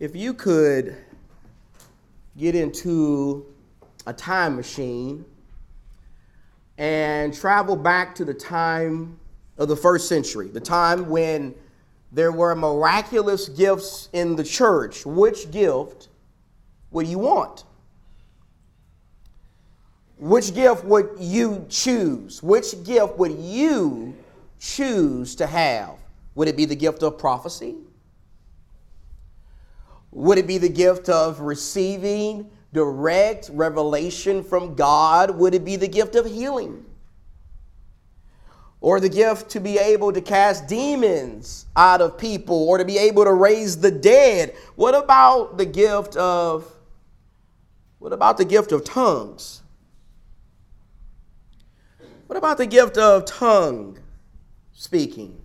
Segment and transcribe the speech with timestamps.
[0.00, 0.96] If you could
[2.36, 3.44] get into
[4.06, 5.24] a time machine
[6.76, 9.18] and travel back to the time
[9.56, 11.52] of the first century, the time when
[12.12, 16.06] there were miraculous gifts in the church, which gift
[16.92, 17.64] would you want?
[20.16, 22.40] Which gift would you choose?
[22.40, 24.14] Which gift would you
[24.60, 25.96] choose to have?
[26.36, 27.74] Would it be the gift of prophecy?
[30.10, 35.30] Would it be the gift of receiving direct revelation from God?
[35.32, 36.84] Would it be the gift of healing?
[38.80, 42.96] Or the gift to be able to cast demons out of people or to be
[42.96, 44.54] able to raise the dead?
[44.76, 46.72] What about the gift of
[47.98, 49.62] what about the gift of tongues?
[52.28, 53.98] What about the gift of tongue
[54.72, 55.42] speaking?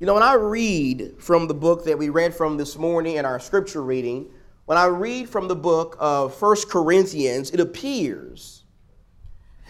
[0.00, 3.26] You know, when I read from the book that we read from this morning in
[3.26, 4.30] our scripture reading,
[4.64, 8.64] when I read from the book of First Corinthians, it appears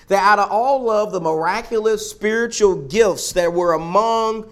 [0.07, 4.49] that out of all of the miraculous spiritual gifts that were among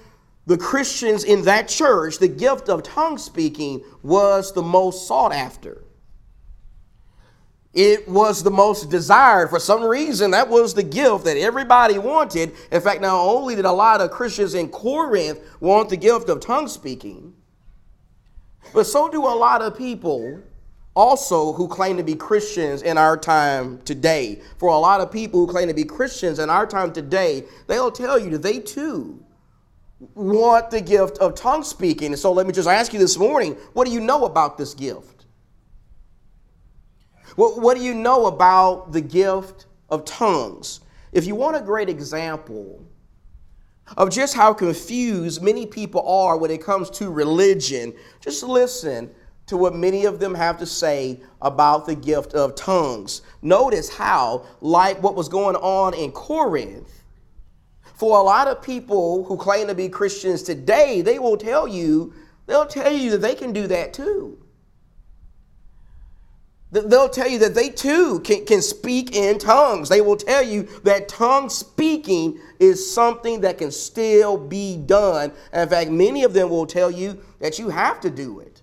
[0.47, 5.85] the Christians in that church, the gift of tongue speaking was the most sought after.
[7.79, 9.51] It was the most desired.
[9.51, 12.53] For some reason, that was the gift that everybody wanted.
[12.73, 16.41] In fact, not only did a lot of Christians in Corinth want the gift of
[16.41, 17.35] tongue speaking,
[18.75, 20.43] but so do a lot of people
[20.97, 24.43] also who claim to be Christians in our time today.
[24.57, 27.93] For a lot of people who claim to be Christians in our time today, they'll
[27.93, 29.25] tell you that they too
[30.17, 32.09] want the gift of tongue speaking.
[32.09, 34.75] And so let me just ask you this morning what do you know about this
[34.75, 35.18] gift?
[37.39, 40.81] What, what do you know about the gift of tongues?
[41.13, 42.85] If you want a great example
[43.97, 49.09] of just how confused many people are when it comes to religion, just listen
[49.47, 53.23] to what many of them have to say about the gift of tongues.
[53.41, 57.05] Notice how, like what was going on in Corinth,
[57.95, 62.13] for a lot of people who claim to be Christians today, they will tell you,
[62.47, 64.43] they'll tell you that they can do that too.
[66.71, 69.89] They'll tell you that they too can, can speak in tongues.
[69.89, 75.33] They will tell you that tongue speaking is something that can still be done.
[75.53, 78.61] And in fact, many of them will tell you that you have to do it.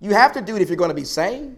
[0.00, 1.56] You have to do it if you're going to be saved.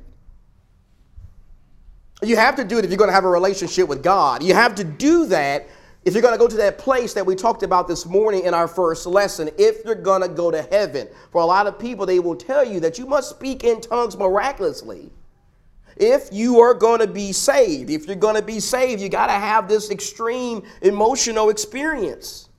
[2.21, 4.43] You have to do it if you're going to have a relationship with God.
[4.43, 5.69] You have to do that
[6.05, 8.53] if you're going to go to that place that we talked about this morning in
[8.53, 12.05] our first lesson, if you're going to go to heaven, for a lot of people,
[12.05, 15.11] they will tell you that you must speak in tongues miraculously.
[15.97, 19.29] If you are going to be saved, if you're going to be saved, you got
[19.29, 22.51] to have this extreme emotional experience.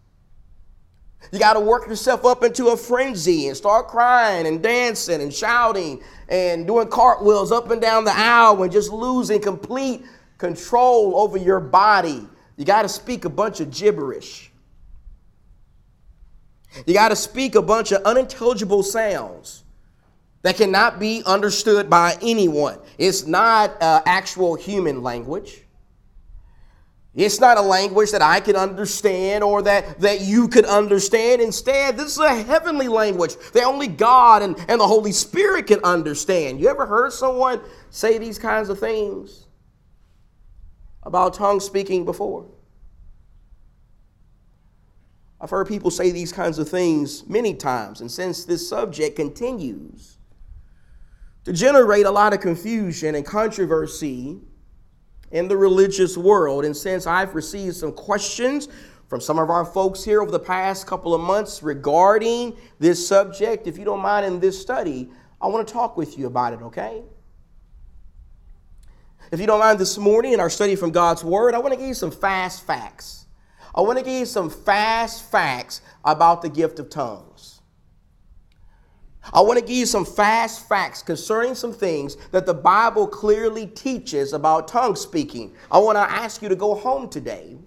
[1.32, 5.34] You got to work yourself up into a frenzy and start crying and dancing and
[5.34, 10.04] shouting and doing cartwheels up and down the aisle and just losing complete
[10.38, 14.52] control over your body you got to speak a bunch of gibberish.
[16.86, 19.64] You got to speak a bunch of unintelligible sounds
[20.42, 22.80] that cannot be understood by anyone.
[22.98, 25.64] It's not uh, actual human language.
[27.16, 31.42] It's not a language that I can understand or that, that you could understand.
[31.42, 35.80] Instead, this is a heavenly language that only God and, and the Holy Spirit can
[35.86, 36.60] understand.
[36.60, 39.45] You ever heard someone say these kinds of things?
[41.06, 42.46] About tongue speaking before.
[45.40, 50.18] I've heard people say these kinds of things many times, and since this subject continues
[51.44, 54.40] to generate a lot of confusion and controversy
[55.32, 58.68] in the religious world, and since I've received some questions
[59.08, 63.68] from some of our folks here over the past couple of months regarding this subject,
[63.68, 66.62] if you don't mind in this study, I want to talk with you about it,
[66.64, 67.04] okay?
[69.32, 71.80] If you don't mind this morning in our study from God's Word, I want to
[71.80, 73.26] give you some fast facts.
[73.74, 77.62] I want to give you some fast facts about the gift of tongues.
[79.34, 83.66] I want to give you some fast facts concerning some things that the Bible clearly
[83.66, 85.56] teaches about tongue speaking.
[85.72, 87.58] I want to ask you to go home today.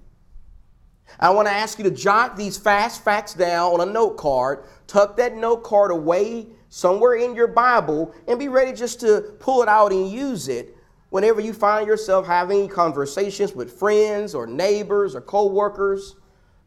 [1.18, 4.64] I want to ask you to jot these fast facts down on a note card,
[4.86, 9.60] tuck that note card away somewhere in your Bible, and be ready just to pull
[9.62, 10.77] it out and use it
[11.10, 16.16] whenever you find yourself having conversations with friends or neighbors or co-workers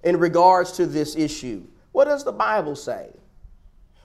[0.04, 1.64] in regards to this issue.
[1.92, 3.12] What does the Bible say?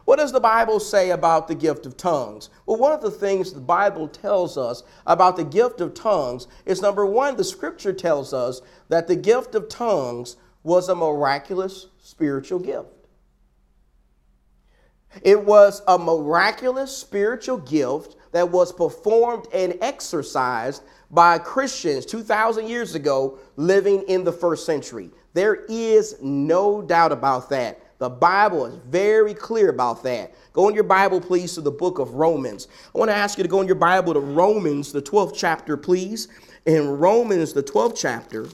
[0.05, 2.49] What does the Bible say about the gift of tongues?
[2.65, 6.81] Well, one of the things the Bible tells us about the gift of tongues is
[6.81, 12.61] number one, the scripture tells us that the gift of tongues was a miraculous spiritual
[12.61, 12.89] gift.
[15.23, 22.95] It was a miraculous spiritual gift that was performed and exercised by Christians 2,000 years
[22.95, 25.11] ago living in the first century.
[25.35, 27.81] There is no doubt about that.
[27.99, 30.35] The Bible is very clear about that.
[30.53, 32.69] Go in your Bible, please, to the book of Romans.
[32.95, 35.77] I want to ask you to go in your Bible to Romans, the 12th chapter,
[35.77, 36.29] please.
[36.67, 38.49] In Romans, the 12th chapter,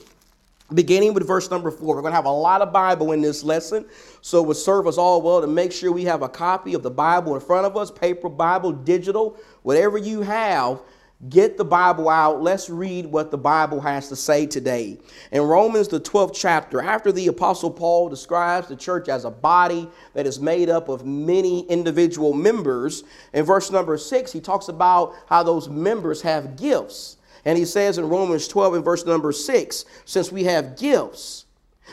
[0.75, 1.95] beginning with verse number four.
[1.95, 3.87] We're going to have a lot of Bible in this lesson,
[4.21, 6.83] so it would serve us all well to make sure we have a copy of
[6.83, 10.81] the Bible in front of us paper Bible, digital, whatever you have.
[11.29, 12.43] Get the Bible out.
[12.43, 14.99] Let's read what the Bible has to say today.
[15.31, 19.89] In Romans, the 12th chapter, after the Apostle Paul describes the church as a body
[20.15, 25.15] that is made up of many individual members, in verse number six, he talks about
[25.27, 27.19] how those members have gifts.
[27.45, 31.47] And he says in Romans 12 and verse number 6 since we have gifts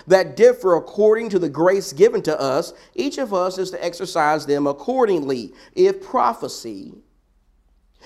[0.08, 4.46] that differ according to the grace given to us, each of us is to exercise
[4.46, 5.54] them accordingly.
[5.74, 6.94] If prophecy,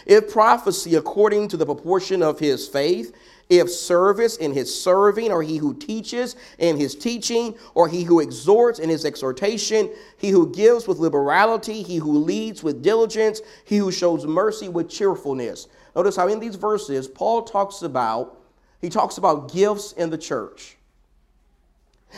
[0.05, 3.13] if prophecy according to the proportion of his faith,
[3.49, 8.21] if service in his serving, or he who teaches in his teaching, or he who
[8.21, 13.77] exhorts in his exhortation, he who gives with liberality, he who leads with diligence, he
[13.77, 15.67] who shows mercy with cheerfulness.
[15.95, 18.37] Notice how in these verses, Paul talks about,
[18.81, 20.77] he talks about gifts in the church.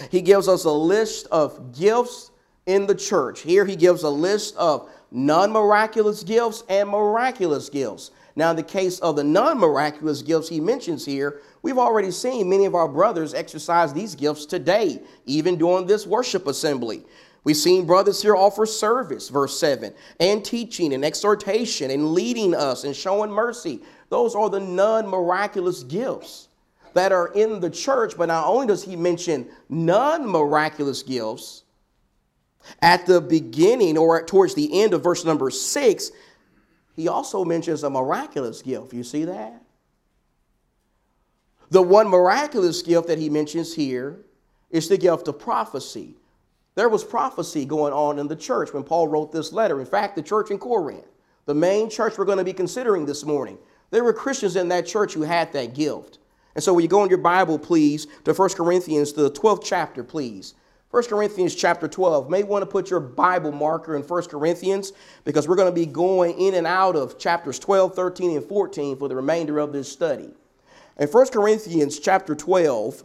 [0.09, 2.31] He gives us a list of gifts
[2.65, 3.41] in the church.
[3.41, 8.11] Here he gives a list of non miraculous gifts and miraculous gifts.
[8.35, 12.49] Now, in the case of the non miraculous gifts he mentions here, we've already seen
[12.49, 17.05] many of our brothers exercise these gifts today, even during this worship assembly.
[17.45, 22.83] We've seen brothers here offer service, verse 7, and teaching and exhortation and leading us
[22.83, 23.81] and showing mercy.
[24.09, 26.49] Those are the non miraculous gifts
[26.95, 28.17] that are in the church.
[28.17, 31.61] But not only does he mention non miraculous gifts,
[32.81, 36.11] at the beginning or towards the end of verse number 6,
[36.95, 38.91] he also mentions a miraculous gift.
[38.91, 39.61] You see that?
[41.69, 44.17] The one miraculous gift that he mentions here
[44.71, 46.15] is the gift of prophecy.
[46.75, 49.79] There was prophecy going on in the church when Paul wrote this letter.
[49.79, 51.07] In fact, the church in Corinth,
[51.45, 53.57] the main church we're going to be considering this morning,
[53.91, 56.19] there were Christians in that church who had that gift.
[56.53, 60.03] And so, when you go in your Bible, please, to 1 Corinthians, the 12th chapter,
[60.03, 60.53] please.
[60.91, 62.29] 1 Corinthians chapter 12.
[62.29, 64.93] May want to put your Bible marker in 1 Corinthians
[65.25, 68.97] because we're going to be going in and out of chapters 12, 13, and 14
[68.97, 70.29] for the remainder of this study.
[70.97, 73.03] In 1 Corinthians chapter 12,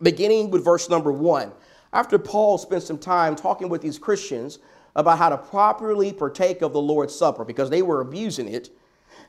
[0.00, 1.52] beginning with verse number 1,
[1.92, 4.58] after Paul spent some time talking with these Christians
[4.94, 8.70] about how to properly partake of the Lord's Supper because they were abusing it,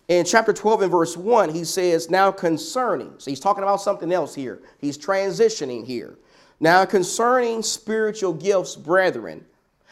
[0.09, 4.11] in chapter 12 and verse 1, he says, Now concerning, so he's talking about something
[4.11, 4.61] else here.
[4.79, 6.17] He's transitioning here.
[6.59, 9.45] Now concerning spiritual gifts, brethren,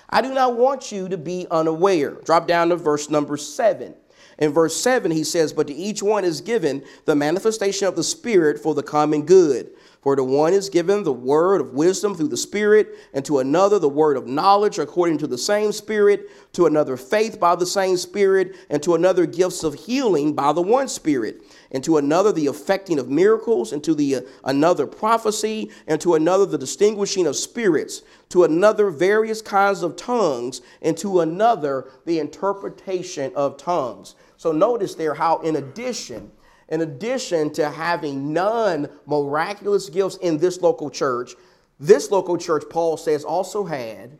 [0.09, 2.11] I do not want you to be unaware.
[2.25, 3.95] Drop down to verse number 7.
[4.39, 8.03] In verse 7, he says, But to each one is given the manifestation of the
[8.03, 9.69] Spirit for the common good.
[10.01, 13.77] For to one is given the word of wisdom through the Spirit, and to another
[13.77, 17.97] the word of knowledge according to the same Spirit, to another faith by the same
[17.97, 22.47] Spirit, and to another gifts of healing by the one Spirit, and to another the
[22.47, 27.35] effecting of miracles, and to the uh, another prophecy, and to another the distinguishing of
[27.35, 34.15] spirits, to another various kinds of tongues, and to another the interpretation of tongues.
[34.35, 36.31] So notice there how in addition
[36.71, 41.35] in addition to having none miraculous gifts in this local church,
[41.79, 44.17] this local church, Paul says, also had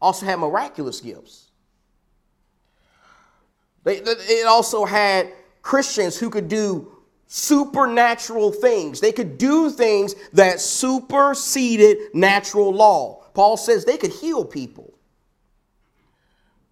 [0.00, 1.52] also had miraculous gifts.
[3.86, 6.92] It also had Christians who could do
[7.28, 9.00] supernatural things.
[9.00, 13.24] They could do things that superseded natural law.
[13.32, 14.91] Paul says they could heal people.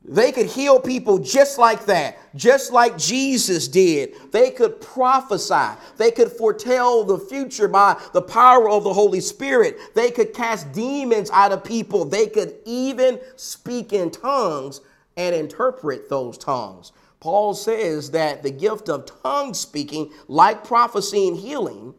[0.03, 4.15] They could heal people just like that, just like Jesus did.
[4.33, 5.79] They could prophesy.
[5.99, 9.79] They could foretell the future by the power of the Holy Spirit.
[9.95, 12.07] They could cast demons out of people.
[12.07, 14.81] They could even speak in tongues
[15.17, 16.93] and interpret those tongues.
[17.21, 21.95] Paul says that the gift of tongue speaking, like prophecy and healing,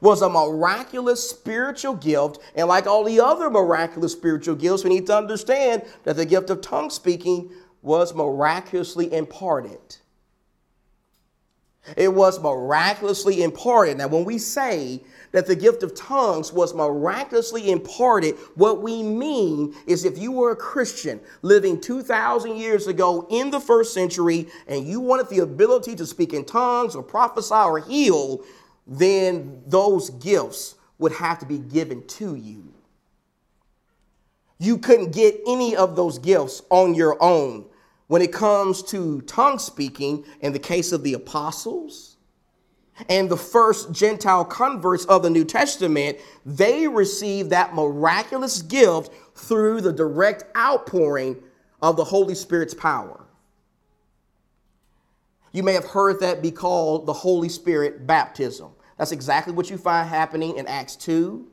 [0.00, 2.38] was a miraculous spiritual gift.
[2.54, 6.50] And like all the other miraculous spiritual gifts, we need to understand that the gift
[6.50, 9.96] of tongue speaking was miraculously imparted.
[11.96, 13.98] It was miraculously imparted.
[13.98, 19.74] Now, when we say that the gift of tongues was miraculously imparted, what we mean
[19.86, 24.86] is if you were a Christian living 2,000 years ago in the first century and
[24.86, 28.44] you wanted the ability to speak in tongues or prophesy or heal,
[28.86, 32.72] then those gifts would have to be given to you.
[34.58, 37.66] You couldn't get any of those gifts on your own.
[38.06, 42.16] When it comes to tongue speaking, in the case of the apostles
[43.08, 49.80] and the first Gentile converts of the New Testament, they received that miraculous gift through
[49.80, 51.42] the direct outpouring
[51.80, 53.21] of the Holy Spirit's power.
[55.52, 58.70] You may have heard that be called the Holy Spirit baptism.
[58.96, 61.46] That's exactly what you find happening in Acts 2.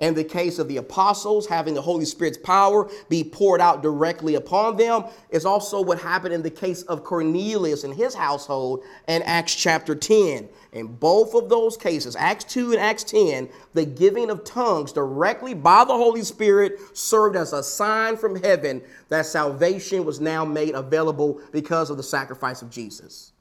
[0.00, 4.34] In the case of the apostles, having the Holy Spirit's power be poured out directly
[4.34, 9.22] upon them, is also what happened in the case of Cornelius and his household in
[9.22, 10.48] Acts chapter 10.
[10.72, 15.54] In both of those cases, Acts 2 and Acts 10, the giving of tongues directly
[15.54, 20.74] by the Holy Spirit served as a sign from heaven that salvation was now made
[20.74, 23.32] available because of the sacrifice of Jesus.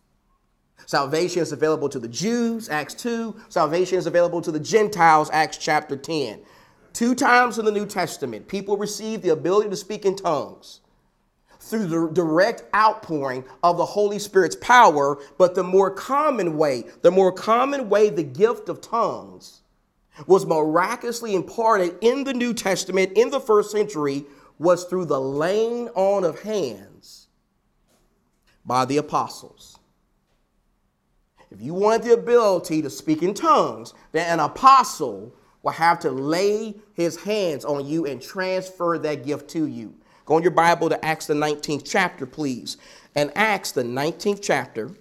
[0.86, 3.36] Salvation is available to the Jews, Acts 2.
[3.50, 6.40] Salvation is available to the Gentiles, Acts chapter 10.
[6.94, 10.80] Two times in the New Testament, people receive the ability to speak in tongues
[11.60, 17.12] through the direct outpouring of the Holy Spirit's power, but the more common way, the
[17.12, 19.62] more common way the gift of tongues
[20.26, 24.26] was miraculously imparted in the New Testament in the first century
[24.58, 27.28] was through the laying on of hands
[28.66, 29.77] by the apostles.
[31.52, 36.12] If you want the ability to speak in tongues, then an apostle will have to
[36.12, 39.96] lay his hands on you and transfer that gift to you.
[40.26, 42.78] Go in your Bible to Acts the 19th chapter, please.
[43.16, 44.92] And Acts the 19th chapter.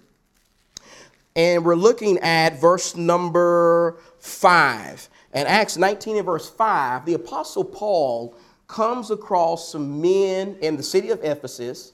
[1.35, 5.09] And we're looking at verse number 5.
[5.33, 8.35] And Acts 19 and verse 5, the apostle Paul
[8.67, 11.93] comes across some men in the city of Ephesus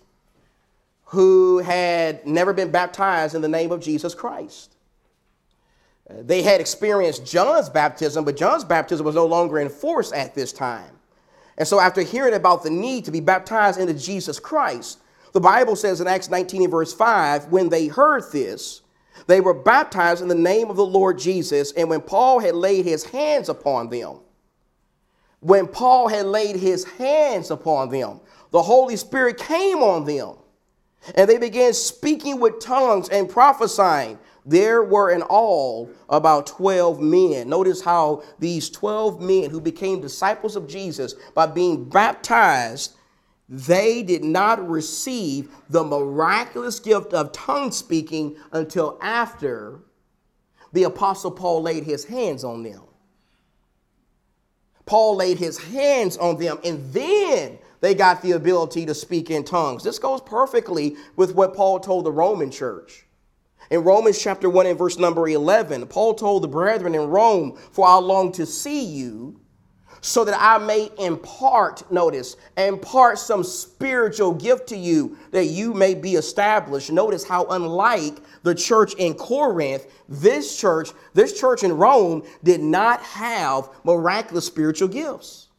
[1.13, 4.75] who had never been baptized in the name of Jesus Christ.
[6.09, 10.33] Uh, they had experienced John's baptism, but John's baptism was no longer in force at
[10.33, 10.89] this time.
[11.55, 15.01] And so, after hearing about the need to be baptized into Jesus Christ,
[15.33, 18.81] the Bible says in Acts 19 and verse 5 when they heard this,
[19.27, 21.73] they were baptized in the name of the Lord Jesus.
[21.73, 24.17] And when Paul had laid his hands upon them,
[25.41, 30.37] when Paul had laid his hands upon them, the Holy Spirit came on them
[31.15, 34.19] and they began speaking with tongues and prophesying.
[34.45, 37.49] There were in all about 12 men.
[37.49, 42.95] Notice how these 12 men who became disciples of Jesus by being baptized,
[43.47, 49.79] they did not receive the miraculous gift of tongue speaking until after
[50.73, 52.81] the Apostle Paul laid his hands on them.
[54.85, 59.43] Paul laid his hands on them, and then they got the ability to speak in
[59.43, 59.83] tongues.
[59.83, 63.05] This goes perfectly with what Paul told the Roman church.
[63.69, 67.85] In Romans chapter 1 and verse number 11, Paul told the brethren in Rome, For
[67.85, 69.37] I long to see you,
[69.99, 75.93] so that I may impart, notice, impart some spiritual gift to you, that you may
[75.93, 76.89] be established.
[76.89, 83.01] Notice how, unlike the church in Corinth, this church, this church in Rome, did not
[83.01, 85.49] have miraculous spiritual gifts.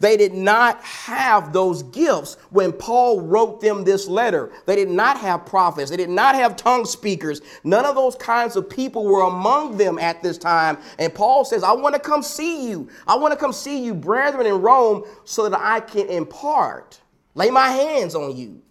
[0.00, 4.50] They did not have those gifts when Paul wrote them this letter.
[4.66, 5.90] They did not have prophets.
[5.90, 7.40] They did not have tongue speakers.
[7.64, 10.78] None of those kinds of people were among them at this time.
[10.98, 12.88] And Paul says, I want to come see you.
[13.06, 17.00] I want to come see you, brethren in Rome, so that I can impart,
[17.34, 18.62] lay my hands on you,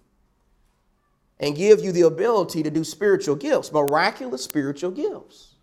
[1.39, 5.55] and give you the ability to do spiritual gifts, miraculous spiritual gifts.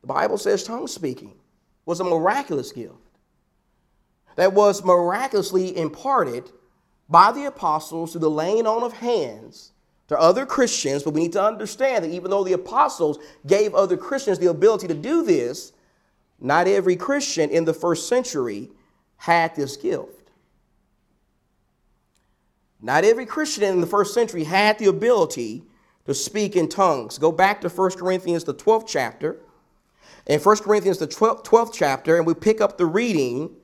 [0.00, 1.34] The Bible says tongue speaking
[1.84, 2.94] was a miraculous gift
[4.40, 6.50] that was miraculously imparted
[7.10, 9.72] by the apostles through the laying on of hands
[10.08, 11.02] to other Christians.
[11.02, 14.88] But we need to understand that even though the apostles gave other Christians the ability
[14.88, 15.74] to do this,
[16.40, 18.70] not every Christian in the first century
[19.18, 20.30] had this gift.
[22.80, 25.64] Not every Christian in the first century had the ability
[26.06, 27.18] to speak in tongues.
[27.18, 29.36] Go back to 1 Corinthians, the 12th chapter.
[30.26, 33.54] In 1 Corinthians, the 12th chapter, and we pick up the reading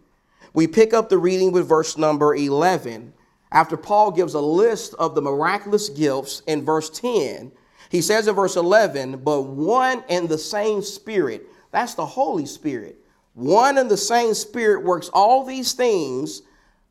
[0.57, 3.13] we pick up the reading with verse number 11.
[3.53, 7.53] After Paul gives a list of the miraculous gifts in verse 10,
[7.91, 12.97] he says in verse 11, but one and the same Spirit, that's the Holy Spirit,
[13.35, 16.41] one and the same Spirit works all these things,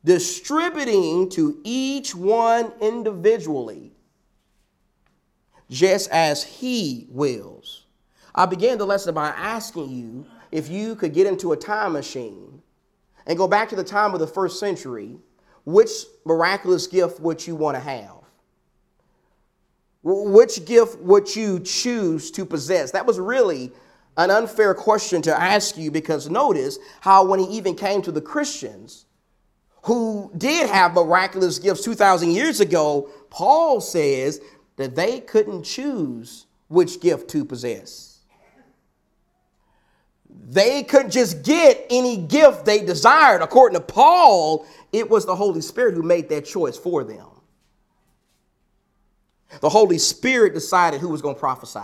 [0.04, 3.90] distributing to each one individually,
[5.68, 7.86] just as he wills.
[8.32, 12.55] I began the lesson by asking you if you could get into a time machine
[13.26, 15.18] and go back to the time of the first century,
[15.64, 15.90] which
[16.24, 18.12] miraculous gift would you want to have?
[20.02, 22.92] Which gift would you choose to possess?
[22.92, 23.72] That was really
[24.16, 28.20] an unfair question to ask you because notice how when he even came to the
[28.20, 29.06] Christians
[29.82, 34.40] who did have miraculous gifts 2,000 years ago, Paul says
[34.76, 38.15] that they couldn't choose which gift to possess.
[40.44, 43.42] They couldn't just get any gift they desired.
[43.42, 47.26] According to Paul, it was the Holy Spirit who made that choice for them.
[49.60, 51.80] The Holy Spirit decided who was going to prophesy.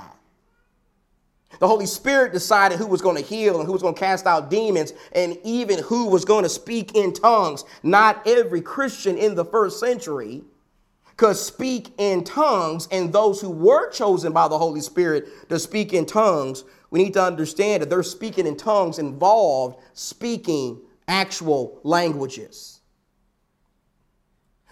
[1.58, 4.26] The Holy Spirit decided who was going to heal and who was going to cast
[4.26, 7.64] out demons and even who was going to speak in tongues.
[7.82, 10.42] Not every Christian in the first century
[11.16, 15.92] could speak in tongues, and those who were chosen by the Holy Spirit to speak
[15.92, 22.80] in tongues, we need to understand that their speaking in tongues involved speaking actual languages.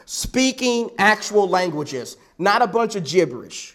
[0.04, 3.74] Speaking actual languages, not a bunch of gibberish.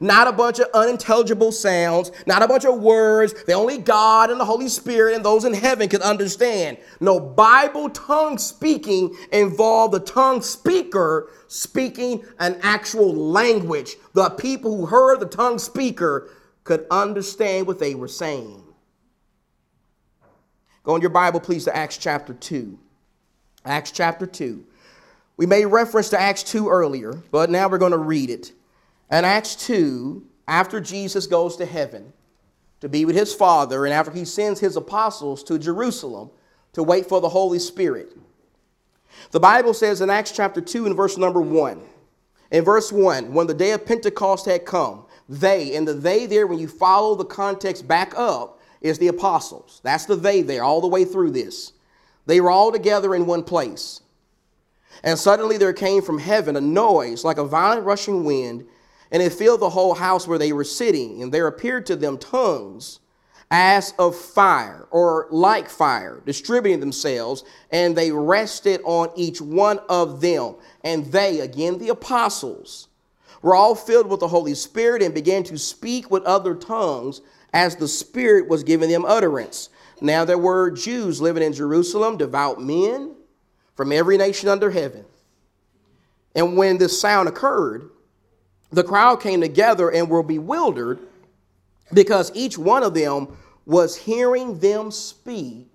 [0.00, 4.40] Not a bunch of unintelligible sounds, not a bunch of words that only God and
[4.40, 6.78] the Holy Spirit and those in heaven could understand.
[6.98, 13.94] No, Bible tongue speaking involved the tongue speaker speaking an actual language.
[14.12, 16.30] The people who heard the tongue speaker
[16.64, 18.64] could understand what they were saying.
[20.82, 22.76] Go in your Bible, please, to Acts chapter 2.
[23.64, 24.64] Acts chapter 2.
[25.36, 28.52] We made reference to Acts 2 earlier, but now we're going to read it.
[29.10, 32.12] In Acts 2, after Jesus goes to heaven
[32.80, 36.30] to be with his Father, and after he sends his apostles to Jerusalem
[36.72, 38.16] to wait for the Holy Spirit,
[39.30, 41.80] the Bible says in Acts chapter 2 and verse number 1,
[42.50, 46.46] in verse 1, when the day of Pentecost had come, they, and the they there,
[46.46, 49.80] when you follow the context back up, is the apostles.
[49.82, 51.72] That's the they there, all the way through this.
[52.26, 54.00] They were all together in one place.
[55.02, 58.66] And suddenly there came from heaven a noise like a violent rushing wind
[59.10, 61.22] and it filled the whole house where they were sitting.
[61.22, 63.00] And there appeared to them tongues
[63.50, 70.20] as of fire, or like fire, distributing themselves, and they rested on each one of
[70.20, 70.56] them.
[70.82, 72.88] And they, again, the apostles,
[73.42, 77.20] were all filled with the Holy Spirit and began to speak with other tongues
[77.52, 79.68] as the Spirit was giving them utterance.
[80.00, 83.14] Now there were Jews living in Jerusalem, devout men
[83.76, 85.04] from every nation under heaven.
[86.34, 87.90] And when this sound occurred,
[88.70, 91.00] the crowd came together and were bewildered
[91.92, 95.68] because each one of them was hearing them speak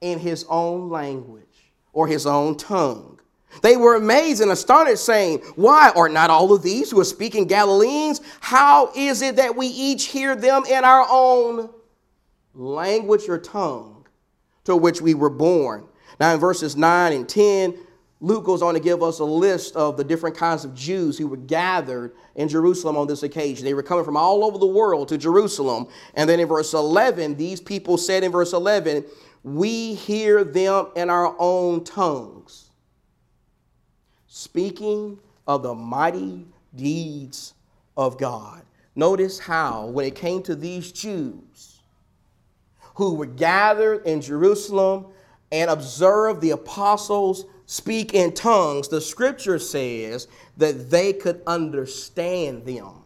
[0.00, 1.44] in his own language
[1.92, 3.18] or his own tongue.
[3.62, 7.46] They were amazed and astonished, saying, Why are not all of these who are speaking
[7.46, 8.20] Galileans?
[8.40, 11.70] How is it that we each hear them in our own
[12.54, 14.06] language or tongue
[14.64, 15.86] to which we were born?
[16.20, 17.74] Now, in verses 9 and 10,
[18.20, 21.28] Luke goes on to give us a list of the different kinds of Jews who
[21.28, 23.64] were gathered in Jerusalem on this occasion.
[23.64, 25.86] They were coming from all over the world to Jerusalem.
[26.14, 29.04] And then in verse 11, these people said in verse 11,
[29.44, 32.70] We hear them in our own tongues,
[34.26, 37.54] speaking of the mighty deeds
[37.96, 38.62] of God.
[38.96, 41.78] Notice how, when it came to these Jews
[42.96, 45.06] who were gathered in Jerusalem
[45.52, 50.26] and observed the apostles' speak in tongues, the scripture says
[50.56, 53.02] that they could understand them.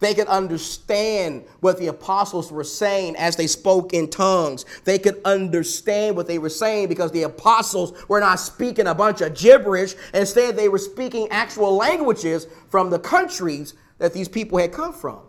[0.00, 4.64] They could understand what the apostles were saying as they spoke in tongues.
[4.84, 9.22] They could understand what they were saying because the apostles were not speaking a bunch
[9.22, 9.96] of gibberish.
[10.14, 15.27] Instead, they were speaking actual languages from the countries that these people had come from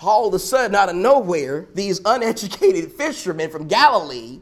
[0.00, 4.40] all of a sudden, out of nowhere, these uneducated fishermen from Galilee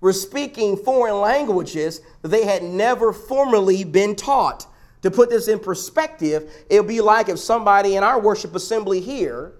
[0.00, 4.66] were speaking foreign languages that they had never formerly been taught.
[5.02, 9.00] To put this in perspective, it would be like if somebody in our worship assembly
[9.00, 9.52] here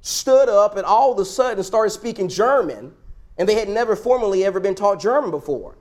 [0.00, 2.92] stood up and all of a sudden started speaking German
[3.38, 5.76] and they had never formally ever been taught German before.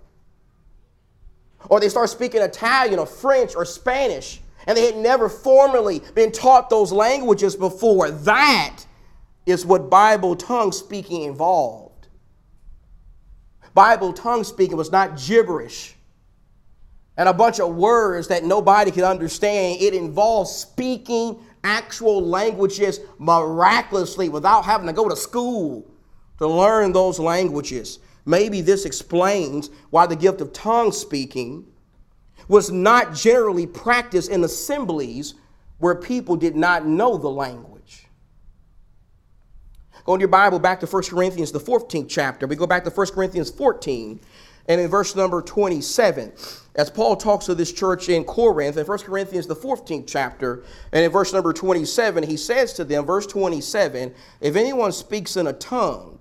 [1.69, 6.32] Or they start speaking Italian or French or Spanish and they had never formally been
[6.32, 8.12] taught those languages before.
[8.12, 8.86] That
[9.45, 12.08] is what Bible tongue speaking involved.
[13.73, 15.95] Bible tongue speaking was not gibberish
[17.17, 19.82] and a bunch of words that nobody could understand.
[19.82, 25.86] It involved speaking actual languages miraculously without having to go to school
[26.39, 27.99] to learn those languages.
[28.26, 31.65] Maybe this explains why the gift of tongue speaking
[32.47, 35.36] was not generally practiced in assemblies
[35.79, 38.08] where people did not know the language.
[40.06, 42.45] Go in your Bible back to 1 Corinthians, the 14th chapter.
[42.45, 44.19] We go back to 1 Corinthians 14,
[44.67, 46.32] And in verse number 27,
[46.75, 51.03] as Paul talks to this church in Corinth, in 1 Corinthians, the 14th chapter, and
[51.03, 55.53] in verse number 27, he says to them, verse 27, if anyone speaks in a
[55.53, 56.19] tongue,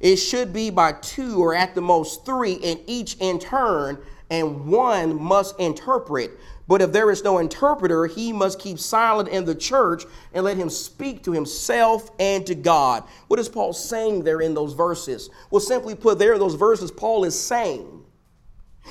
[0.00, 3.98] it should be by two or at the most three, and each in turn,
[4.30, 6.38] and one must interpret.
[6.68, 10.56] But if there is no interpreter, he must keep silent in the church and let
[10.56, 13.02] him speak to himself and to God.
[13.26, 15.30] What is Paul saying there in those verses?
[15.50, 18.04] Well, simply put, there in those verses, Paul is saying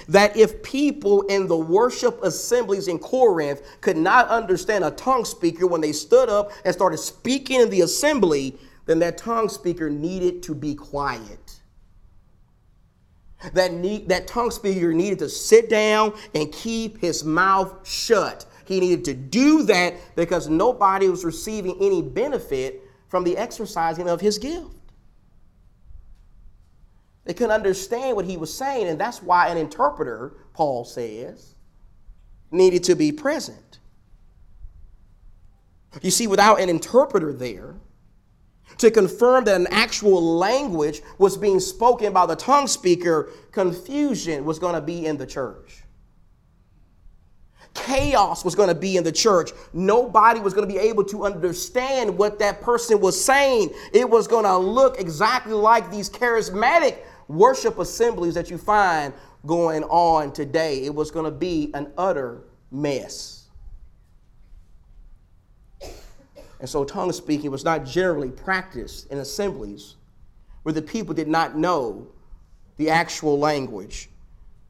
[0.10, 5.66] that if people in the worship assemblies in Corinth could not understand a tongue speaker
[5.66, 10.44] when they stood up and started speaking in the assembly, then that tongue speaker needed
[10.44, 11.49] to be quiet.
[13.54, 18.46] That, need, that tongue speaker needed to sit down and keep his mouth shut.
[18.66, 24.22] He needed to do that because nobody was receiving any benefit from the exercising of
[24.22, 24.68] his gift.
[27.26, 31.56] They couldn't understand what he was saying, and that's why an interpreter, Paul says,
[32.52, 33.80] needed to be present.
[36.02, 37.76] You see, without an interpreter there,
[38.78, 44.60] to confirm that an actual language was being spoken by the tongue speaker, confusion was
[44.60, 45.84] going to be in the church.
[47.74, 49.52] Chaos was going to be in the church.
[49.74, 53.70] Nobody was going to be able to understand what that person was saying.
[53.94, 59.14] It was going to look exactly like these charismatic worship assemblies that you find
[59.46, 60.84] going on today.
[60.84, 63.39] It was going to be an utter mess.
[66.60, 69.96] And so tongue speaking was not generally practiced in assemblies
[70.64, 72.08] where the people did not know
[72.78, 74.10] the actual language.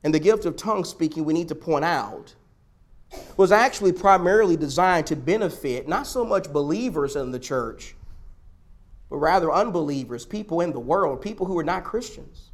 [0.04, 2.36] And the gift of tongue speaking, we need to point out,
[3.38, 7.96] was actually primarily designed to benefit not so much believers in the church,
[9.10, 12.52] but rather unbelievers, people in the world, people who are not Christians.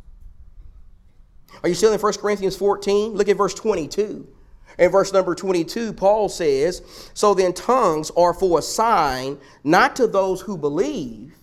[1.61, 3.13] Are you still in 1 Corinthians 14?
[3.13, 4.27] Look at verse 22.
[4.77, 6.81] In verse number 22, Paul says,
[7.13, 11.33] So then tongues are for a sign, not to those who believe,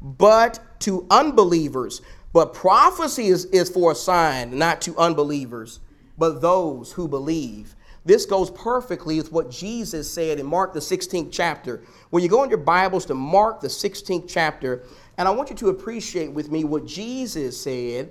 [0.00, 2.00] but to unbelievers.
[2.32, 5.80] But prophecy is, is for a sign, not to unbelievers,
[6.16, 7.74] but those who believe.
[8.04, 11.82] This goes perfectly with what Jesus said in Mark, the 16th chapter.
[12.08, 14.84] When you go in your Bibles to Mark, the 16th chapter,
[15.18, 18.10] and I want you to appreciate with me what Jesus said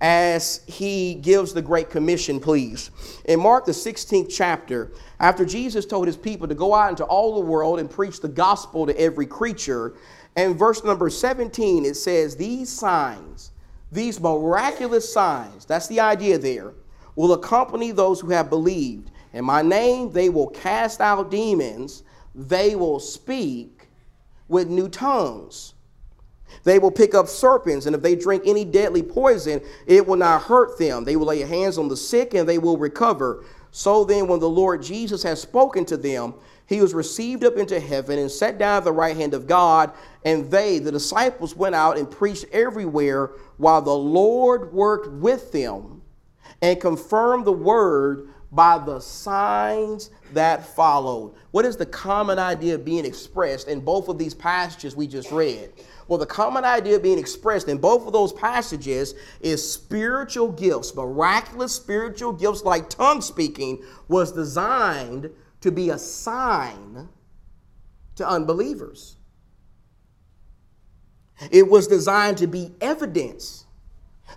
[0.00, 2.90] as he gives the Great Commission, please.
[3.26, 7.34] In Mark, the 16th chapter, after Jesus told his people to go out into all
[7.34, 9.94] the world and preach the gospel to every creature,
[10.36, 13.52] and verse number 17, it says, These signs,
[13.92, 16.72] these miraculous signs, that's the idea there,
[17.14, 19.10] will accompany those who have believed.
[19.32, 23.88] In my name, they will cast out demons, they will speak
[24.48, 25.74] with new tongues.
[26.64, 30.42] They will pick up serpents, and if they drink any deadly poison, it will not
[30.42, 31.04] hurt them.
[31.04, 33.44] They will lay hands on the sick, and they will recover.
[33.70, 36.34] So then, when the Lord Jesus has spoken to them,
[36.66, 39.92] he was received up into heaven and sat down at the right hand of God.
[40.24, 46.02] And they, the disciples, went out and preached everywhere while the Lord worked with them
[46.62, 51.34] and confirmed the word by the signs that followed.
[51.50, 55.72] What is the common idea being expressed in both of these passages we just read?
[56.10, 60.92] Well, the common idea being expressed in both of those passages is spiritual gifts.
[60.92, 67.08] Miraculous spiritual gifts like tongue speaking was designed to be a sign
[68.16, 69.18] to unbelievers.
[71.52, 73.66] It was designed to be evidence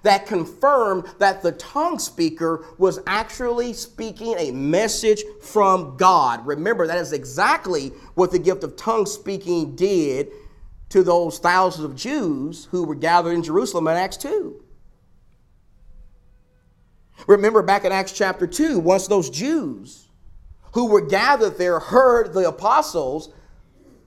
[0.04, 6.46] that confirmed that the tongue speaker was actually speaking a message from God.
[6.46, 10.32] Remember, that is exactly what the gift of tongue speaking did
[10.94, 14.64] to those thousands of Jews who were gathered in Jerusalem in Acts 2.
[17.26, 20.08] Remember back in Acts chapter 2, once those Jews
[20.74, 23.34] who were gathered there heard the apostles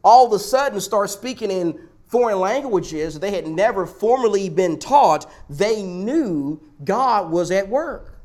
[0.05, 5.29] all of a sudden start speaking in foreign languages they had never formerly been taught,
[5.51, 8.16] they knew God was at work.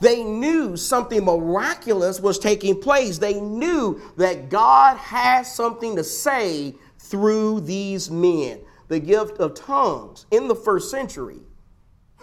[0.00, 3.18] They knew something miraculous was taking place.
[3.18, 8.60] They knew that God had something to say through these men.
[8.88, 11.40] The gift of tongues in the first century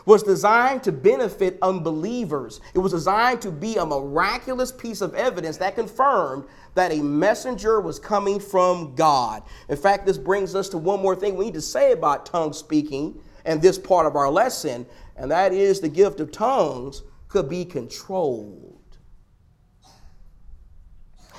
[0.06, 2.62] was designed to benefit unbelievers.
[2.74, 7.82] It was designed to be a miraculous piece of evidence that confirmed that a messenger
[7.82, 9.44] was coming from God.
[9.68, 12.54] In fact, this brings us to one more thing we need to say about tongue
[12.54, 17.48] speaking and this part of our lesson, and that is the gift of tongues could
[17.48, 18.76] be controlled.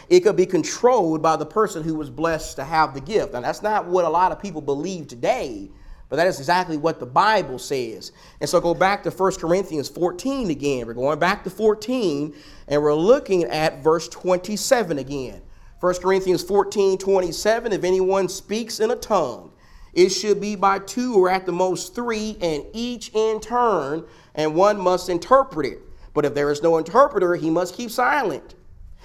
[0.09, 3.35] It could be controlled by the person who was blessed to have the gift.
[3.35, 5.71] And that's not what a lot of people believe today.
[6.09, 8.11] But that is exactly what the Bible says.
[8.41, 10.87] And so go back to 1 Corinthians 14 again.
[10.87, 12.35] We're going back to 14
[12.67, 15.43] and we're looking at verse 27 again.
[15.79, 17.73] 1 Corinthians 14 27.
[17.73, 19.53] If anyone speaks in a tongue,
[19.93, 24.55] it should be by two or at the most three, and each in turn, and
[24.55, 25.79] one must interpret it.
[26.15, 28.55] But if there is no interpreter, he must keep silent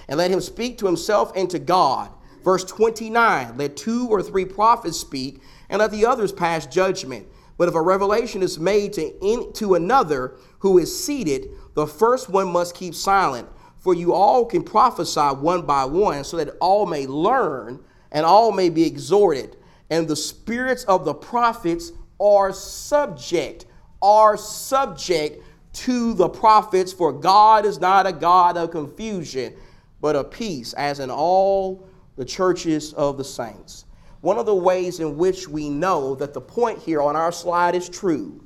[0.08, 2.10] and let him speak to himself and to God.
[2.42, 7.26] Verse 29 Let two or three prophets speak and let the others pass judgment.
[7.58, 12.28] But if a revelation is made to, in, to another who is seated, the first
[12.28, 13.48] one must keep silent.
[13.78, 18.52] For you all can prophesy one by one, so that all may learn and all
[18.52, 19.56] may be exhorted.
[19.90, 23.65] And the spirits of the prophets are subject,
[24.02, 29.54] are subject to the prophets, for God is not a God of confusion,
[30.00, 33.84] but of peace, as in all the churches of the saints.
[34.22, 37.74] One of the ways in which we know that the point here on our slide
[37.74, 38.42] is true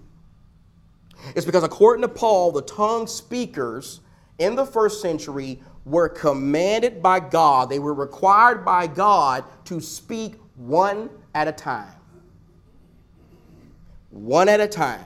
[1.34, 4.00] is because, according to Paul, the tongue speakers
[4.38, 10.34] in the first century were commanded by God, they were required by God to speak
[10.56, 11.94] one at a time.
[14.10, 15.04] One at a time.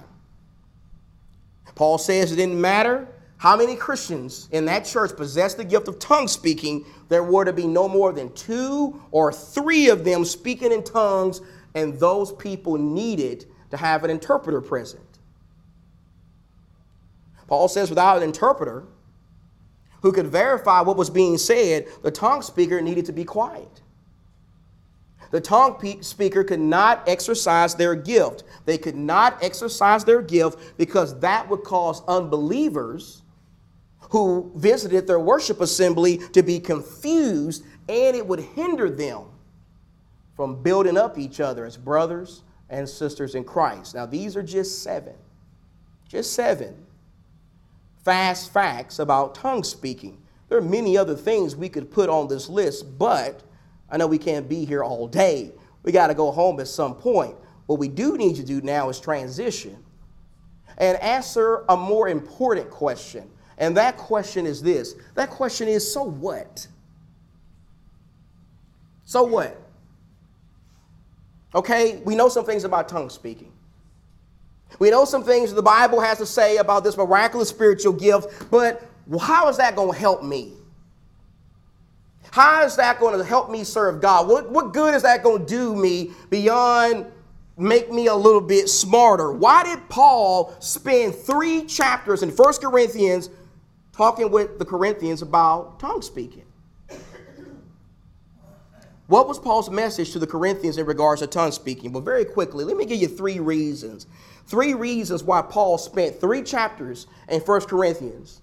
[1.74, 5.98] Paul says it didn't matter how many Christians in that church possessed the gift of
[5.98, 10.72] tongue speaking, there were to be no more than two or three of them speaking
[10.72, 11.40] in tongues,
[11.74, 15.02] and those people needed to have an interpreter present.
[17.46, 18.84] Paul says, without an interpreter
[20.00, 23.82] who could verify what was being said, the tongue speaker needed to be quiet.
[25.34, 28.44] The tongue speaker could not exercise their gift.
[28.66, 33.24] They could not exercise their gift because that would cause unbelievers
[34.10, 39.24] who visited their worship assembly to be confused, and it would hinder them
[40.36, 43.96] from building up each other as brothers and sisters in Christ.
[43.96, 45.14] Now, these are just seven,
[46.06, 46.76] just seven
[48.04, 50.16] fast facts about tongue speaking.
[50.48, 53.42] There are many other things we could put on this list, but
[53.94, 55.52] I know we can't be here all day.
[55.84, 57.36] We got to go home at some point.
[57.66, 59.78] What we do need to do now is transition
[60.78, 66.02] and answer a more important question and that question is this that question is so
[66.02, 66.66] what?
[69.04, 69.60] So what?
[71.54, 73.52] Okay, we know some things about tongue speaking.
[74.80, 78.82] We know some things the Bible has to say about this miraculous spiritual gift, but
[79.20, 80.54] how is that going to help me?
[82.34, 84.26] How is that going to help me serve God?
[84.26, 87.06] What, what good is that going to do me beyond
[87.56, 89.32] make me a little bit smarter?
[89.32, 93.30] Why did Paul spend three chapters in First Corinthians
[93.96, 96.44] talking with the Corinthians about tongue speaking.
[99.06, 101.92] What was Paul's message to the Corinthians in regards to tongue speaking?
[101.92, 104.06] Well, very quickly, let me give you three reasons.
[104.46, 108.40] Three reasons why Paul spent three chapters in 1 Corinthians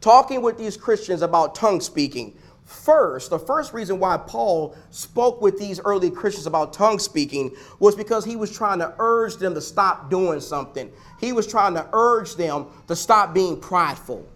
[0.00, 2.36] talking with these Christians about tongue speaking.
[2.64, 7.94] First, the first reason why Paul spoke with these early Christians about tongue speaking was
[7.94, 10.90] because he was trying to urge them to stop doing something.
[11.20, 14.26] He was trying to urge them to stop being prideful.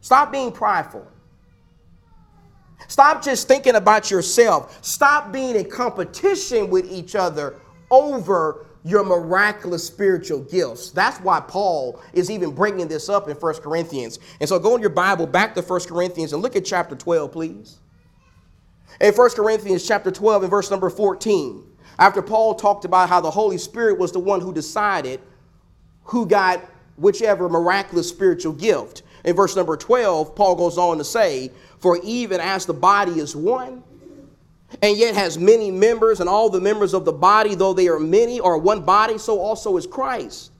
[0.00, 1.06] Stop being prideful.
[2.88, 4.78] Stop just thinking about yourself.
[4.84, 7.56] Stop being in competition with each other
[7.90, 10.90] over your miraculous spiritual gifts.
[10.90, 14.18] That's why Paul is even bringing this up in 1 Corinthians.
[14.40, 17.30] And so go in your Bible back to 1 Corinthians and look at chapter 12,
[17.30, 17.78] please.
[19.00, 21.64] In 1 Corinthians chapter 12 and verse number 14,
[21.98, 25.20] after Paul talked about how the Holy Spirit was the one who decided
[26.04, 26.64] who got
[26.96, 29.02] whichever miraculous spiritual gift.
[29.24, 33.36] In verse number 12, Paul goes on to say, For even as the body is
[33.36, 33.82] one,
[34.82, 37.98] and yet has many members, and all the members of the body, though they are
[37.98, 40.52] many, are one body, so also is Christ.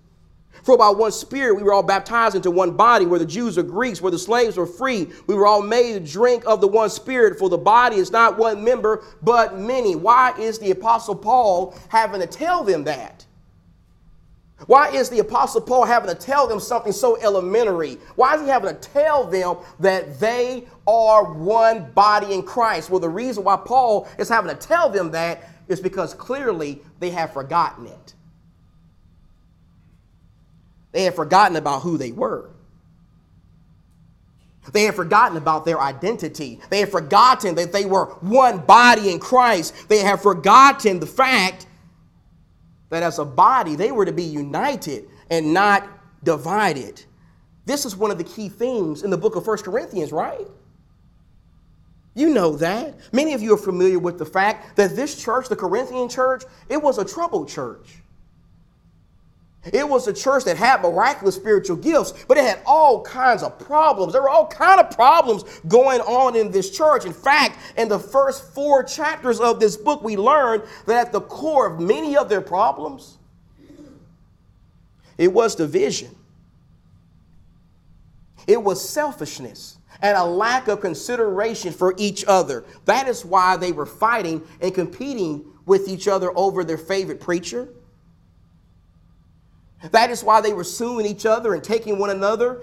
[0.63, 3.63] For by one Spirit we were all baptized into one body, where the Jews or
[3.63, 5.11] Greeks, where the slaves were free.
[5.27, 8.37] We were all made to drink of the one Spirit, for the body is not
[8.37, 9.97] one member, but many.
[9.97, 13.25] Why is the Apostle Paul having to tell them that?
[14.67, 17.99] Why is the Apostle Paul having to tell them something so elementary?
[18.17, 22.91] Why is he having to tell them that they are one body in Christ?
[22.91, 27.11] Well, the reason why Paul is having to tell them that is because clearly they
[27.11, 28.15] have forgotten it.
[30.93, 32.51] They have forgotten about who they were.
[34.73, 36.61] They have forgotten about their identity.
[36.69, 39.89] They have forgotten that they were one body in Christ.
[39.89, 41.67] They have forgotten the fact
[42.91, 45.89] that as a body, they were to be united and not
[46.23, 47.03] divided.
[47.65, 50.47] This is one of the key themes in the book of First Corinthians, right?
[52.15, 52.99] You know that.
[53.13, 56.83] Many of you are familiar with the fact that this church, the Corinthian church, it
[56.83, 58.00] was a troubled church.
[59.65, 63.59] It was a church that had miraculous spiritual gifts, but it had all kinds of
[63.59, 64.15] problems.
[64.15, 67.05] There were all kinds of problems going on in this church.
[67.05, 71.21] In fact, in the first four chapters of this book, we learn that at the
[71.21, 73.19] core of many of their problems,
[75.19, 76.17] it was division.
[78.47, 82.65] It was selfishness and a lack of consideration for each other.
[82.87, 87.69] That is why they were fighting and competing with each other over their favorite preacher
[89.91, 92.63] that is why they were suing each other and taking one another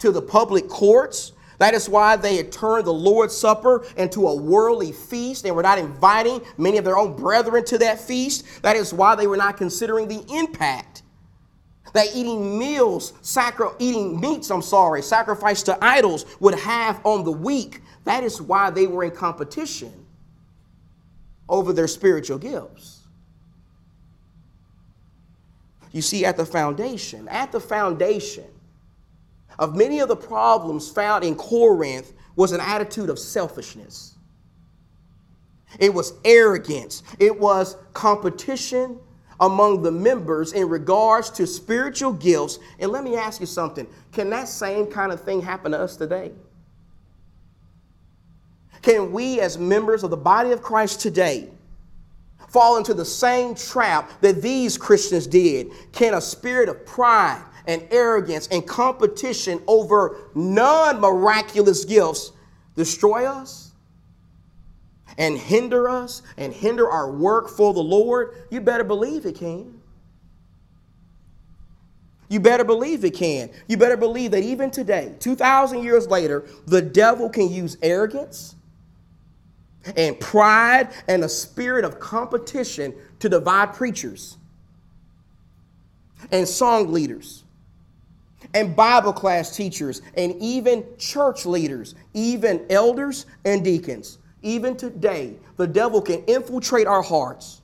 [0.00, 1.32] to the public courts.
[1.58, 5.42] That is why they had turned the Lord's Supper into a worldly feast.
[5.42, 8.62] They were not inviting many of their own brethren to that feast.
[8.62, 11.02] That is why they were not considering the impact
[11.92, 17.32] that eating meals, sacri- eating meats, I'm sorry, sacrificed to idols would have on the
[17.32, 17.80] weak.
[18.04, 20.06] That is why they were in competition
[21.48, 22.95] over their spiritual gifts.
[25.92, 28.44] You see, at the foundation, at the foundation
[29.58, 34.16] of many of the problems found in Corinth was an attitude of selfishness.
[35.78, 37.02] It was arrogance.
[37.18, 38.98] It was competition
[39.40, 42.58] among the members in regards to spiritual gifts.
[42.78, 45.96] And let me ask you something can that same kind of thing happen to us
[45.96, 46.32] today?
[48.82, 51.50] Can we, as members of the body of Christ today,
[52.48, 55.70] fall into the same trap that these Christians did?
[55.92, 62.32] Can a spirit of pride and arrogance and competition over non miraculous gifts
[62.74, 63.72] destroy us
[65.18, 68.34] and hinder us and hinder our work for the Lord?
[68.50, 69.80] You better believe it can.
[72.28, 73.50] You better believe it can.
[73.68, 78.55] You better believe that even today, 2,000 years later, the devil can use arrogance
[79.96, 84.36] and pride and a spirit of competition to divide preachers
[86.32, 87.44] and song leaders
[88.54, 94.18] and Bible class teachers and even church leaders, even elders and deacons.
[94.42, 97.62] Even today, the devil can infiltrate our hearts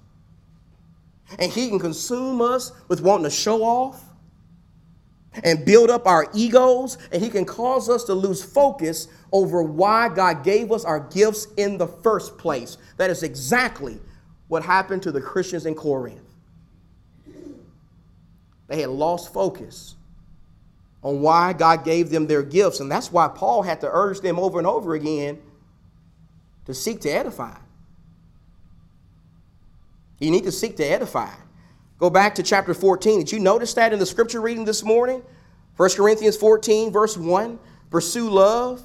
[1.38, 4.04] and he can consume us with wanting to show off
[5.44, 10.08] and build up our egos, and he can cause us to lose focus over why
[10.08, 12.76] God gave us our gifts in the first place.
[12.98, 13.98] That is exactly
[14.48, 16.20] what happened to the Christians in Corinth.
[18.68, 19.96] They had lost focus
[21.02, 24.38] on why God gave them their gifts, and that's why Paul had to urge them
[24.38, 25.38] over and over again
[26.66, 27.56] to seek to edify.
[30.18, 31.34] You need to seek to edify.
[32.02, 33.20] Go back to chapter 14.
[33.20, 35.22] Did you notice that in the scripture reading this morning?
[35.76, 37.60] 1 Corinthians 14, verse 1
[37.90, 38.82] Pursue love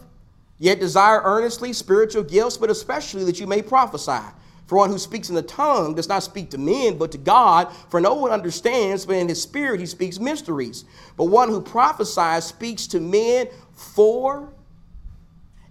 [0.60, 4.24] Yet desire earnestly spiritual gifts, but especially that you may prophesy.
[4.68, 7.74] For one who speaks in the tongue does not speak to men, but to God,
[7.90, 10.86] for no one understands, but in his spirit he speaks mysteries.
[11.16, 14.54] But one who prophesies speaks to men for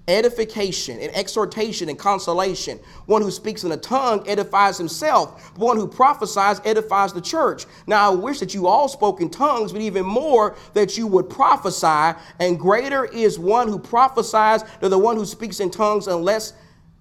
[0.08, 2.78] edification and exhortation and consolation.
[3.06, 5.56] One who speaks in a tongue edifies himself.
[5.58, 7.66] One who prophesies edifies the church.
[7.86, 11.28] Now I wish that you all spoke in tongues, but even more that you would
[11.28, 12.18] prophesy.
[12.38, 16.52] And greater is one who prophesies than the one who speaks in tongues unless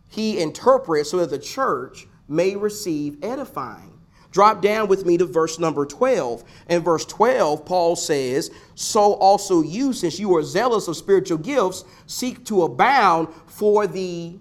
[0.08, 3.95] he interprets so that the church may receive edifying.
[4.36, 6.44] Drop down with me to verse number 12.
[6.68, 11.86] In verse 12, Paul says, So also you, since you are zealous of spiritual gifts,
[12.06, 14.38] seek to abound for the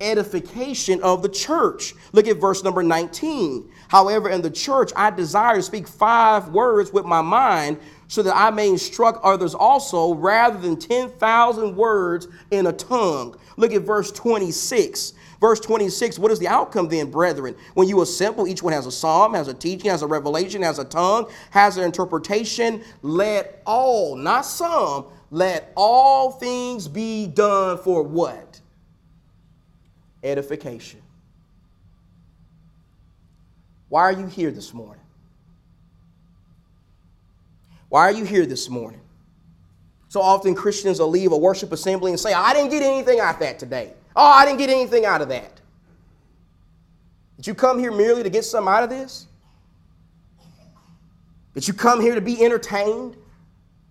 [0.00, 1.94] edification of the church.
[2.12, 3.72] Look at verse number 19.
[3.88, 8.36] However, in the church, I desire to speak five words with my mind so that
[8.36, 13.36] I may instruct others also, rather than 10,000 words in a tongue.
[13.56, 15.13] Look at verse 26.
[15.40, 17.54] Verse 26, what is the outcome then, brethren?
[17.74, 20.78] When you assemble, each one has a psalm, has a teaching, has a revelation, has
[20.78, 22.82] a tongue, has an interpretation.
[23.02, 28.60] Let all, not some, let all things be done for what?
[30.22, 31.02] Edification.
[33.88, 35.02] Why are you here this morning?
[37.88, 39.00] Why are you here this morning?
[40.08, 43.34] So often Christians will leave a worship assembly and say, I didn't get anything out
[43.34, 43.92] of that today.
[44.16, 45.60] Oh, I didn't get anything out of that.
[47.36, 49.26] Did you come here merely to get something out of this?
[51.54, 53.16] Did you come here to be entertained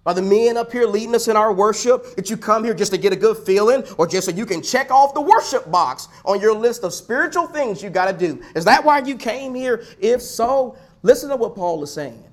[0.03, 2.15] by the men up here leading us in our worship?
[2.15, 4.61] Did you come here just to get a good feeling or just so you can
[4.61, 8.43] check off the worship box on your list of spiritual things you got to do?
[8.55, 9.85] Is that why you came here?
[9.99, 12.23] If so, listen to what Paul is saying.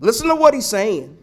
[0.00, 1.16] Listen to what he's saying.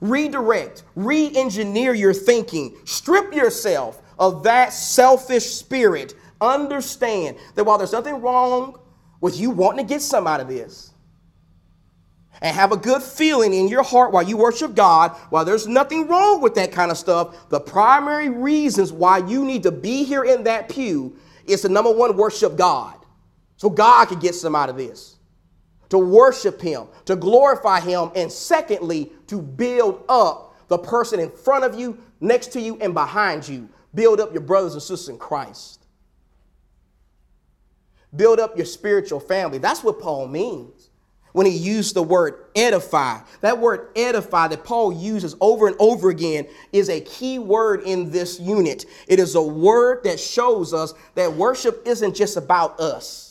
[0.00, 7.92] Redirect, re engineer your thinking, strip yourself of that selfish spirit, understand that while there's
[7.92, 8.78] nothing wrong
[9.20, 10.92] with you wanting to get some out of this,
[12.42, 16.06] and have a good feeling in your heart while you worship God, while there's nothing
[16.06, 20.24] wrong with that kind of stuff, the primary reasons why you need to be here
[20.24, 21.16] in that pew
[21.46, 22.94] is to number one, worship God.
[23.56, 25.15] So God can get some out of this.
[25.90, 31.64] To worship Him, to glorify Him, and secondly, to build up the person in front
[31.64, 33.68] of you, next to you, and behind you.
[33.94, 35.86] Build up your brothers and sisters in Christ.
[38.14, 39.58] Build up your spiritual family.
[39.58, 40.90] That's what Paul means
[41.36, 43.18] when he used the word edify.
[43.42, 48.10] That word edify that Paul uses over and over again is a key word in
[48.10, 48.86] this unit.
[49.06, 53.25] It is a word that shows us that worship isn't just about us.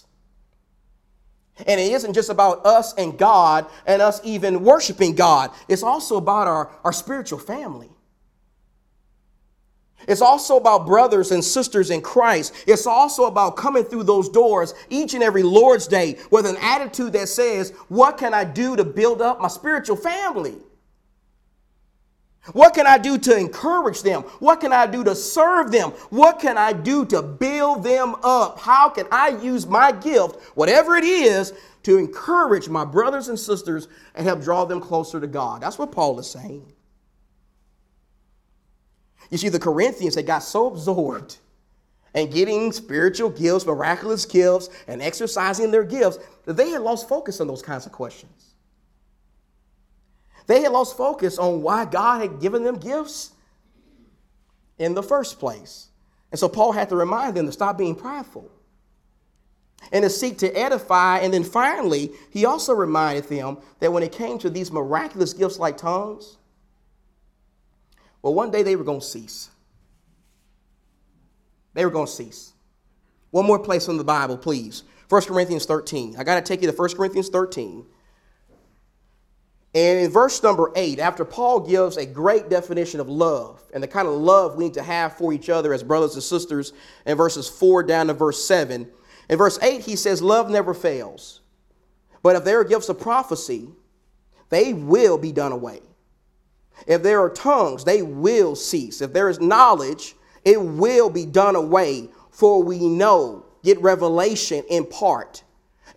[1.66, 5.52] And it isn't just about us and God and us even worshiping God.
[5.70, 7.90] It's also about our, our spiritual family.
[10.08, 12.54] It's also about brothers and sisters in Christ.
[12.68, 17.14] It's also about coming through those doors each and every Lord's Day with an attitude
[17.14, 20.58] that says, What can I do to build up my spiritual family?
[22.54, 24.22] What can I do to encourage them?
[24.40, 25.92] What can I do to serve them?
[26.10, 28.60] What can I do to build them up?
[28.60, 33.88] How can I use my gift, whatever it is, to encourage my brothers and sisters
[34.14, 35.62] and help draw them closer to God?
[35.62, 36.72] That's what Paul is saying.
[39.32, 41.38] You see, the Corinthians, they got so absorbed
[42.14, 47.42] in getting spiritual gifts, miraculous gifts, and exercising their gifts that they had lost focus
[47.42, 48.55] on those kinds of questions.
[50.48, 53.32] They had lost focus on why God had given them gifts
[54.78, 55.90] in the first place.
[56.32, 58.52] And so Paul had to remind them to stop being prideful
[59.92, 61.20] and to seek to edify.
[61.20, 65.60] And then finally, he also reminded them that when it came to these miraculous gifts
[65.60, 66.38] like tongues,
[68.22, 69.50] well, one day they were going to cease.
[71.74, 72.54] They were going to cease.
[73.32, 74.84] One more place in the Bible, please.
[75.10, 76.16] 1 Corinthians 13.
[76.18, 77.86] I got to take you to 1 Corinthians 13.
[79.76, 83.88] And in verse number 8, after Paul gives a great definition of love and the
[83.90, 86.72] kind of love we need to have for each other as brothers and sisters,
[87.06, 88.90] in verses 4 down to verse 7,
[89.30, 91.42] in verse 8, he says, Love never fails.
[92.24, 93.68] But if there are gifts of prophecy,
[94.50, 95.82] they will be done away.
[96.88, 99.02] If there are tongues, they will cease.
[99.02, 100.16] If there is knowledge,
[100.46, 102.10] it will be done away.
[102.32, 105.44] For we know, get revelation in part,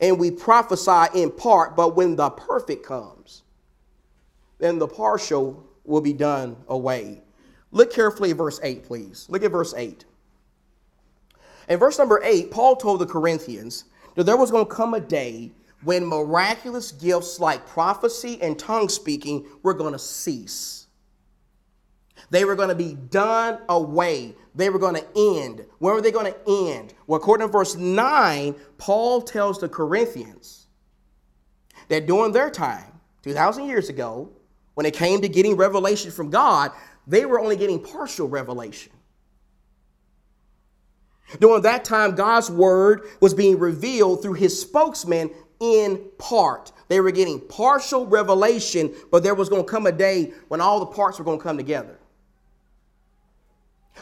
[0.00, 3.42] and we prophesy in part, but when the perfect comes,
[4.58, 7.22] then the partial will be done away.
[7.70, 9.26] Look carefully at verse 8, please.
[9.28, 10.04] Look at verse 8.
[11.68, 13.84] In verse number 8, Paul told the Corinthians
[14.14, 15.52] that there was going to come a day
[15.84, 20.86] when miraculous gifts like prophecy and tongue speaking were going to cease.
[22.30, 24.34] They were going to be done away.
[24.54, 25.64] They were going to end.
[25.78, 26.94] When were they going to end?
[27.06, 30.66] Well, according to verse 9, Paul tells the Corinthians
[31.88, 34.30] that during their time, 2,000 years ago,
[34.78, 36.70] when it came to getting revelation from God,
[37.04, 38.92] they were only getting partial revelation.
[41.40, 46.70] During that time, God's word was being revealed through his spokesman in part.
[46.86, 50.78] They were getting partial revelation, but there was going to come a day when all
[50.78, 51.98] the parts were going to come together.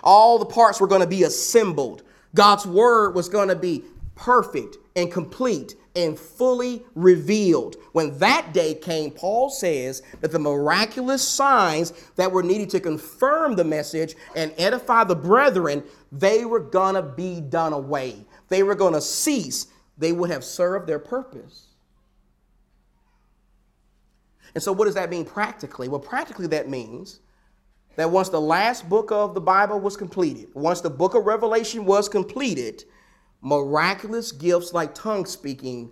[0.04, 2.02] All the parts were going to be assembled.
[2.34, 3.82] God's word was going to be
[4.14, 7.76] perfect and complete and fully revealed.
[7.92, 13.56] When that day came, Paul says that the miraculous signs that were needed to confirm
[13.56, 15.82] the message and edify the brethren,
[16.12, 16.60] they were
[16.92, 18.26] to be done away.
[18.48, 19.68] They were to cease
[19.98, 21.68] they would have served their purpose.
[24.54, 25.88] And so, what does that mean practically?
[25.88, 27.20] Well, practically, that means
[27.96, 31.84] that once the last book of the Bible was completed, once the book of Revelation
[31.84, 32.84] was completed,
[33.46, 35.88] miraculous gifts like tongue speaking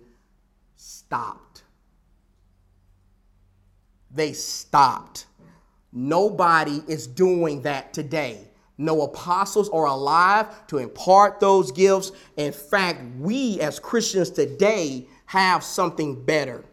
[0.75, 1.63] stopped.
[4.11, 5.27] They stopped.
[5.93, 8.49] Nobody is doing that today.
[8.77, 12.11] No apostles are alive to impart those gifts.
[12.35, 16.65] In fact, we as Christians today have something better.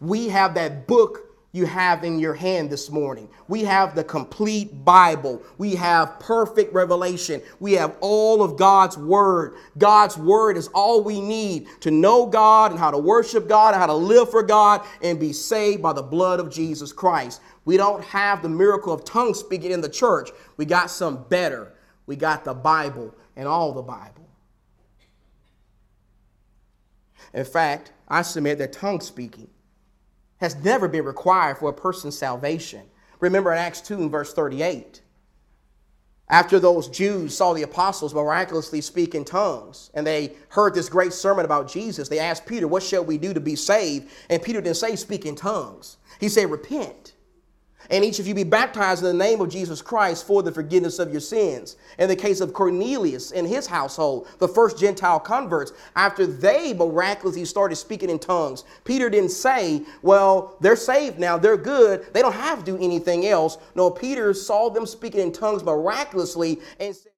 [0.00, 3.28] We have that book you have in your hand this morning.
[3.46, 5.42] We have the complete Bible.
[5.58, 7.42] We have perfect revelation.
[7.60, 9.56] We have all of God's Word.
[9.76, 13.80] God's Word is all we need to know God and how to worship God and
[13.80, 17.42] how to live for God and be saved by the blood of Jesus Christ.
[17.66, 20.30] We don't have the miracle of tongue speaking in the church.
[20.56, 21.74] We got some better.
[22.06, 24.26] We got the Bible and all the Bible.
[27.34, 29.48] In fact, I submit that tongue speaking
[30.42, 32.82] has never been required for a person's salvation.
[33.20, 35.00] Remember in Acts 2 and verse 38.
[36.28, 41.12] After those Jews saw the apostles miraculously speak in tongues and they heard this great
[41.12, 44.10] sermon about Jesus, they asked Peter, What shall we do to be saved?
[44.28, 45.98] And Peter didn't say, Speak in tongues.
[46.18, 47.11] He said, Repent
[47.92, 50.98] and each of you be baptized in the name of Jesus Christ for the forgiveness
[50.98, 51.76] of your sins.
[51.98, 57.44] In the case of Cornelius and his household, the first Gentile converts, after they miraculously
[57.44, 62.32] started speaking in tongues, Peter didn't say, Well, they're saved now, they're good, they don't
[62.32, 63.58] have to do anything else.
[63.74, 67.11] No, Peter saw them speaking in tongues miraculously and said,